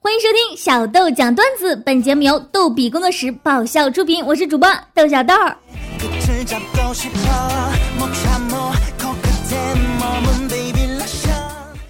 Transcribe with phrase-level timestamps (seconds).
[0.00, 5.32] 欢迎收听小豆讲段子，本节目由逗比工作室爆笑出品，我是主播豆小豆。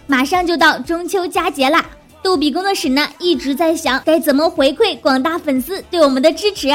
[0.06, 1.86] 马上就到中秋佳节啦，
[2.22, 6.68] 逗比工作室呢一直在想该怎么回馈广大粉丝对我们的支持。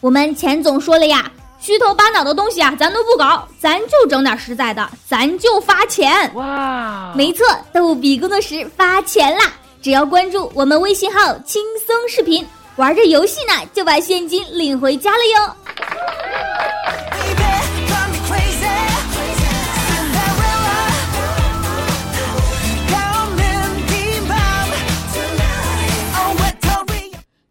[0.00, 1.28] 我们钱总说了呀，
[1.60, 6.32] 虚头巴脑的东西啊，咱都不搞，咱就整点实在的，咱就发钱。
[6.34, 9.52] 哇，没错，逗比工作室发钱啦！
[9.82, 12.46] 只要关注我们微信号“轻松视频”，
[12.76, 15.54] 玩着游戏呢，就把现金领回家了哟。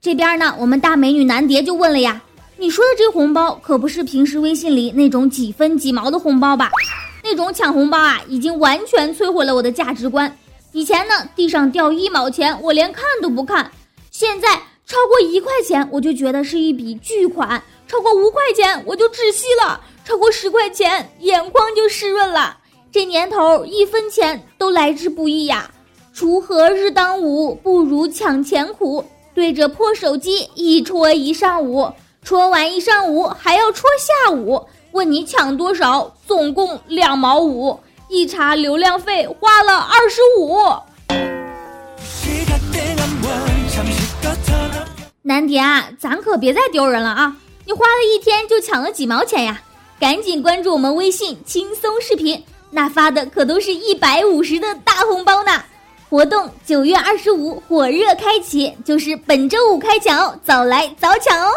[0.01, 2.21] 这边呢，我们大美女南蝶就问了呀
[2.59, 6.71] ：“你说的这红包可不是平时微信里那种几分几毛的红包吧？
[7.23, 10.35] 那种抢红包啊，已经完全摧毁了我的价值观。
[10.71, 13.63] 以前呢，地上掉一毛钱，我连看都不看；
[14.09, 14.55] 现在
[14.87, 22.57] 超过一块钱，我就觉得是一笔巨款；超过五块钱，我就窒息了；超过十块钱，眼眶就湿润了。
[22.91, 25.69] 这年头，一分钱都来之不易呀！
[26.15, 29.05] 锄禾日当午，不如抢钱苦。”
[29.35, 31.87] 对着破手机一戳一上午，
[32.27, 34.61] 戳完一上午还要戳下午。
[34.91, 36.13] 问你抢多少？
[36.25, 40.59] 总共两毛五，一查流量费花了二十五。
[45.21, 47.33] 南迪啊，咱可别再丢人了啊！
[47.63, 49.61] 你花了一天就抢了几毛钱呀？
[49.97, 55.63] 赶紧关注我们微信轻松视频，那发的可都是一百五十的大红包呢。
[56.09, 61.51] 活动九月二十五火热开启，就是本周五开抢哦，早来早抢哦！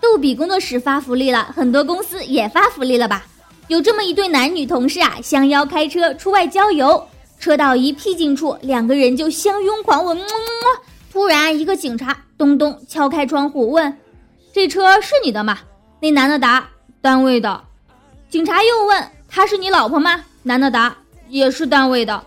[0.00, 3.26] 杜比工作室发福利了，很多公司也发福利了吧？
[3.68, 7.06] 有这么一对男女同事啊，相邀开车出外郊游，
[7.38, 10.18] 车到一僻静处，两个人就相拥狂吻。
[11.12, 13.94] 突然，一个警察咚咚敲开窗户问
[14.54, 15.58] ：“这车是你的吗？”
[16.02, 16.68] 那男的答
[17.00, 17.62] ：“单位的。”
[18.28, 20.96] 警察又问：“她是你老婆吗？”男的答
[21.30, 22.20] ：“也是单位的。”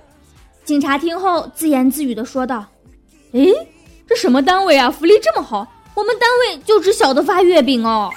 [0.64, 2.66] 警察听后自言自语的说道
[3.34, 3.54] ：“诶，
[4.08, 4.90] 这什么单位啊？
[4.90, 5.68] 福利这么好？
[5.94, 8.10] 我们单位就只晓得发月饼哦。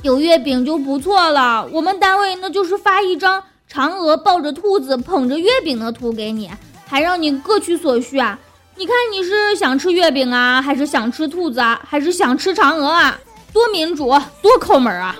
[0.00, 1.68] 有月饼就不错了。
[1.70, 6.50] 我们单位那就是发一张嫦娥抱着兔子捧着月饼的图给你，
[6.86, 8.38] 还让你各取所需啊。”
[8.78, 13.18] 你看你是想吃月饼啊，还是想吃兔子啊，还是想吃嫦娥啊？
[13.52, 15.16] 多民主，多抠门啊！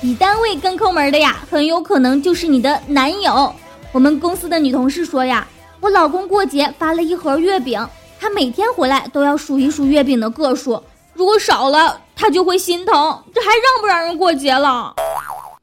[0.00, 3.54] 比单位更抠门的呀，很有可能就是你的男友。
[3.92, 5.46] 我们公司的女同事说呀，
[5.78, 10.82] 我老公过节发了一盒月饼，他每天回来都要数一数月饼的个数，
[11.14, 13.22] 如果少了，他就会心疼。
[13.32, 14.92] 这还让不让人过节了？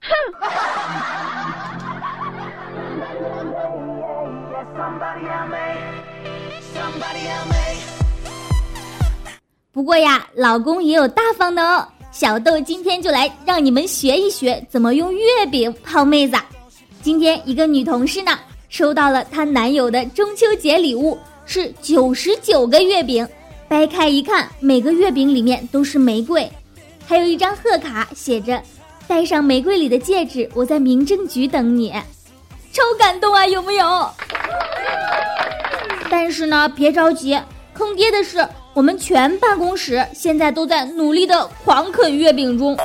[0.10, 0.14] 哼
[9.72, 11.88] 不过呀，老公也有大方的哦。
[12.12, 16.38] 小豆今天就来让你们学一学怎么用月饼泡妹子。
[17.02, 18.38] 今天一个女同事呢，
[18.68, 23.28] 收到了她男友的中秋节礼物，是九十九个月饼。
[23.70, 26.52] 掰开一看，每个月饼里面都是玫瑰，
[27.06, 28.62] 还有一张贺卡，写着。
[29.10, 31.92] 戴上玫瑰里的戒指，我在民政局等你，
[32.72, 34.08] 超感动啊，有没有？
[36.12, 37.42] 但是呢，别着急，
[37.74, 42.78] 坑爹的是，我们全办公室现在都在努力的狂啃月饼中。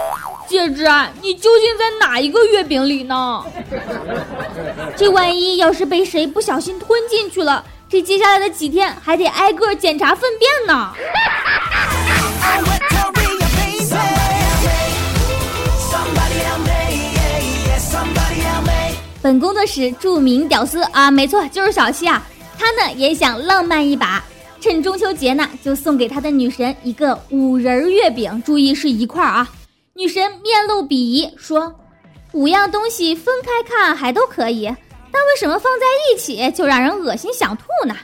[0.49, 3.45] 戒指啊，你究竟在哪一个月饼里呢？
[4.97, 10.91] 这万一要是被谁不小心吞进去了，这接下来的几天还得挨个检查粪便呢。
[19.25, 22.23] 本工作室著名屌丝啊，没错，就是小七啊。
[22.59, 24.23] 他呢也想浪漫一把，
[24.61, 29.51] 趁中秋节呢，就送给他的女神一个五仁月饼，注意是一块儿啊。
[29.95, 31.75] 女神面露鄙夷说
[32.33, 34.67] ：“五样东西分开看还都可以，
[35.11, 37.97] 但为什么放在一起就让人恶心想吐呢？”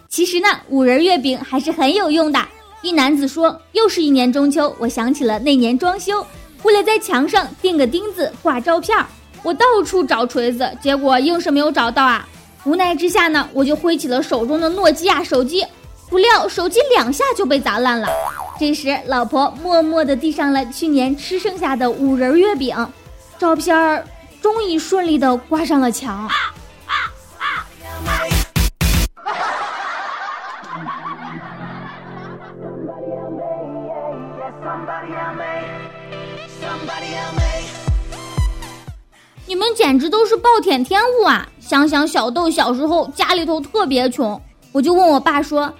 [0.09, 2.39] 其实呢，五仁月饼还是很有用的。
[2.81, 6.27] 一男子说：“又是一年中秋，我想起了那年装修，
[6.63, 8.97] 为了在墙上钉个钉子挂照片，
[9.43, 12.27] 我到处找锤子，结果硬是没有找到啊！
[12.65, 15.65] 无奈之下呢，我就挥起了手中的诺基亚手机，
[16.15, 18.07] 不料手机两下就被砸烂了。
[18.57, 22.73] 这时，老婆默默地递上了去年吃剩下的五仁月饼，
[23.37, 24.07] 照片儿
[24.41, 26.29] 终于顺利地挂上了墙。”
[39.45, 41.45] 你们简直都是暴殄天物啊！
[41.59, 44.41] 想想小豆小时候家里头特别穷，
[44.71, 45.73] 我就问我爸说：“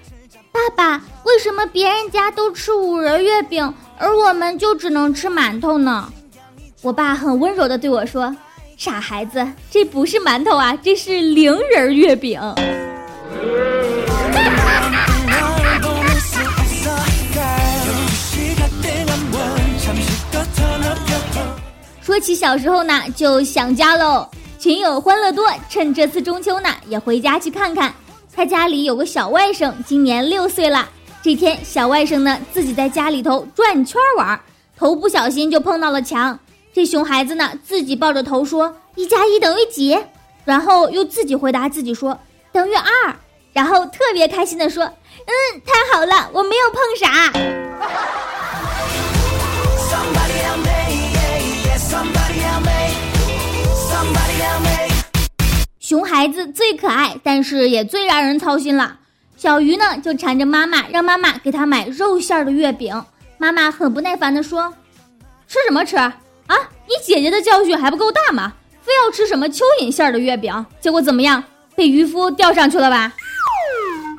[0.56, 6.10] 爸爸，为什么别人家都吃五仁月饼，而我们就只能吃馒头呢？”
[6.81, 8.34] 我爸很温柔的对我说
[8.78, 12.40] ：“傻孩子，这不是馒头啊，这是零仁月饼。
[22.02, 24.30] ”说起小时候呢，就想家喽。
[24.57, 27.94] 群友欢乐多趁这次中秋呢，也回家去看看。
[28.35, 30.89] 他家里有个小外甥，今年六岁了。
[31.23, 34.39] 这天，小外甥呢自己在家里头转圈玩，
[34.77, 36.37] 头不小心就碰到了墙。
[36.73, 39.97] 这熊孩子呢自己抱着头说：“一加一等于几？”
[40.43, 42.19] 然后又自己回答自己说
[42.51, 43.15] ：“等于二。”
[43.53, 47.31] 然后特别开心的说：“嗯，太好了，我没有碰傻。”
[55.87, 58.97] 熊孩子最可爱，但是也最让人操心了。
[59.37, 63.05] 小鱼呢，就缠着妈妈，让妈妈给他买肉馅的月饼。
[63.37, 64.73] 妈妈很不耐烦地说
[65.47, 66.11] ：“吃什么吃啊？
[66.87, 68.51] 你姐姐的教训还不够大吗？
[68.81, 70.65] 非要吃什么蚯蚓馅的月饼？
[70.81, 71.43] 结果怎么样？
[71.75, 73.13] 被渔夫钓上去了吧？”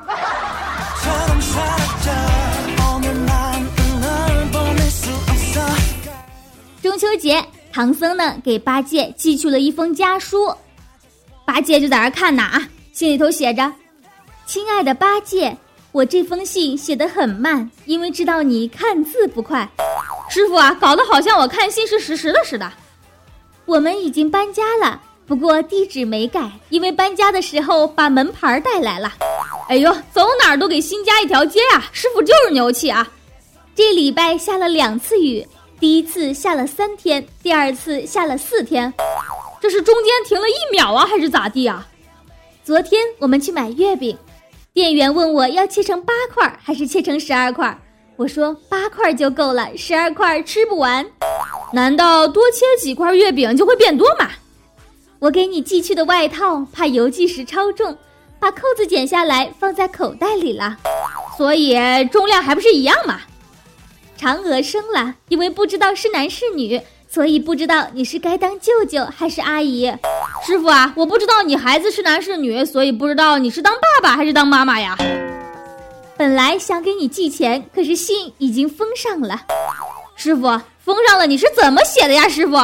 [6.81, 7.43] 中秋节，
[7.73, 10.55] 唐僧呢给八戒寄去了一封家书。
[11.57, 13.73] 八戒就在那看呢啊，信里头写着
[14.45, 15.57] ：“亲爱的八戒，
[15.91, 19.67] 我这封信写得很慢，因为知道你看字不快。
[20.29, 22.71] 师傅啊，搞得好像我看信是实时的似的。
[23.65, 29.11] 我们已经搬家了，不过地址没改，因为搬家的时候把门牌带来了。
[29.67, 31.89] 哎呦，走哪儿都给新加一条街啊！
[31.91, 33.09] 师傅就是牛气啊！
[33.73, 35.43] 这礼拜下了两次雨，
[35.79, 38.93] 第一次下了三天，第二次下了四天。”
[39.59, 41.87] 这是中间停了一秒啊，还是咋地啊？
[42.63, 44.17] 昨天我们去买月饼，
[44.73, 47.77] 店员问我要切成八块还是切成十二块，
[48.15, 51.05] 我说八块就够了，十二块吃不完。
[51.73, 54.29] 难道多切几块月饼就会变多吗？
[55.19, 57.97] 我给你寄去的外套怕邮寄时超重，
[58.39, 60.77] 把扣子剪下来放在口袋里了，
[61.37, 61.73] 所以
[62.11, 63.21] 重量还不是一样吗？
[64.19, 66.79] 嫦娥生了，因为不知道是男是女。
[67.17, 69.91] 所以不知道你是该当舅舅还是阿姨，
[70.45, 74.95] 师傅啊，我不知道你孩子是男是女，所以不知道你是当爸爸还是当妈妈呀。
[76.15, 79.41] 本来想给你寄钱，可是信已经封上了。
[80.15, 80.41] 师傅，
[80.77, 82.55] 封上了，你是怎么写的呀，师傅？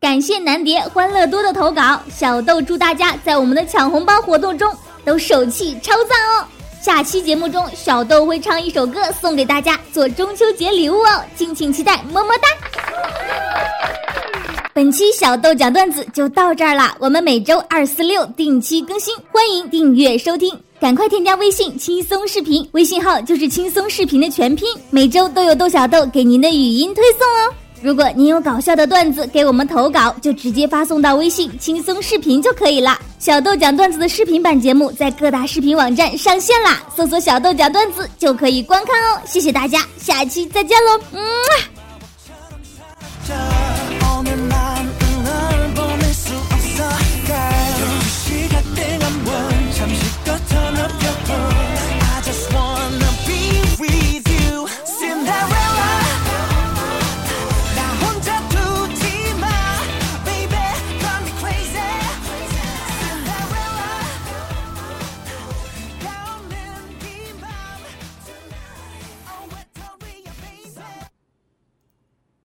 [0.00, 4.74] 感谢南蝶欢乐多的投稿，小豆祝大家在我们的抢红包活动中。
[5.04, 6.44] 都手气超赞哦！
[6.80, 12.48] 下期节目中，小豆会唱一首歌送给大家做中秋节礼物哦，敬请期待，么么哒！
[14.72, 20.56] 本期小豆讲段子就到这儿了，我们每周二、四、六定期更新，欢迎订阅收听。
[20.80, 27.52] 赶快添加微信“轻松视频”，微信号就是“轻松视频”的全拼，每周都有豆小豆给您的语音推送哦。
[27.82, 32.98] 如果您有搞笑的段子给我们投稿，就直接发送到微信“轻松视频”就可以了。
[33.18, 39.20] 小豆讲段子的视频版节目在各大视频网站上线啦，搜索“小豆讲段子”就可以观看哦。
[39.24, 41.77] 谢谢大家，下期再见喽，嗯。